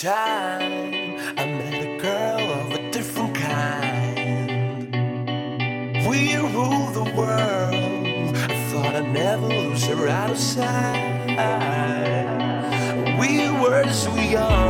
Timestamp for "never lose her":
9.12-10.08